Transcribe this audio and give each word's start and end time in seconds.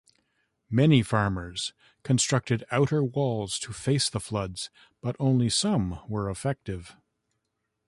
Many 0.71 1.03
farmers 1.03 1.73
constructed 2.01 2.63
outer 2.71 3.03
walls 3.03 3.59
to 3.59 3.71
face 3.71 4.09
the 4.09 4.19
floods, 4.19 4.71
but 4.99 5.15
only 5.19 5.47
some 5.47 5.99
were 6.07 6.27
effective. 6.27 6.95